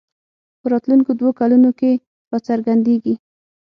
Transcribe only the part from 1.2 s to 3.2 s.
کلونو کې راڅرګندېږي